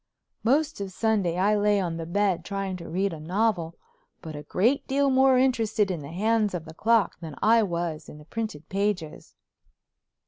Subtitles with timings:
[0.43, 3.75] Most of Sunday I lay on the bed trying to read a novel,
[4.23, 8.09] but a great deal more interested in the hands of the clock than I was
[8.09, 9.35] in the printed pages.